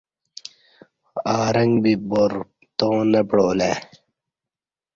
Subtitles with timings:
[1.39, 3.73] آرنگ بی بارپتاں نہ پعالہ ای